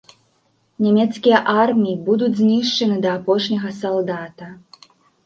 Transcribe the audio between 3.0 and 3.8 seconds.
да апошняга